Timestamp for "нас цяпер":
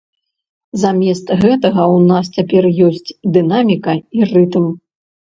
2.11-2.63